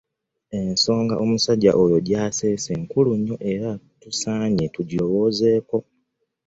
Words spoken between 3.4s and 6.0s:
era tusaanye tugirowoozeeko.